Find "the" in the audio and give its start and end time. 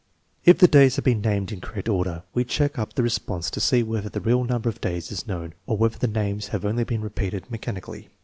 0.57-0.67, 2.95-3.03, 4.09-4.19, 5.99-6.07